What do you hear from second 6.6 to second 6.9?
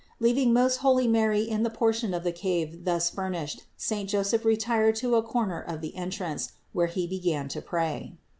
where